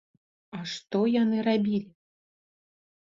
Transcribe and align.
А 0.59 0.61
што 0.71 1.01
яны 1.17 1.37
рабілі? 1.49 1.85